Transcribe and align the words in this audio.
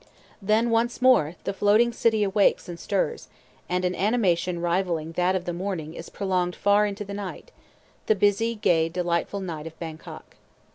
Then 0.41 0.71
once 0.71 0.99
more 0.99 1.35
the 1.43 1.53
floating 1.53 1.93
city 1.93 2.23
awakes 2.23 2.67
and 2.67 2.79
stirs, 2.79 3.27
and 3.69 3.85
an 3.85 3.93
animation 3.93 4.59
rivalling 4.59 5.11
that 5.11 5.35
of 5.35 5.45
the 5.45 5.53
morning 5.53 5.93
is 5.93 6.09
prolonged 6.09 6.55
far 6.55 6.87
into 6.87 7.05
the 7.05 7.13
night, 7.13 7.51
the 8.07 8.15
busy, 8.15 8.55
gay, 8.55 8.89
delightful 8.89 9.41
night 9.41 9.67
of 9.67 9.77
Bangkok. 9.77 10.37